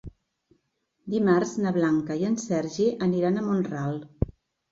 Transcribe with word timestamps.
Dimarts 1.15 1.51
na 1.65 1.73
Blanca 1.75 2.17
i 2.21 2.27
en 2.29 2.37
Sergi 2.45 2.87
aniran 3.09 3.37
a 3.37 3.43
Mont-ral. 3.51 4.01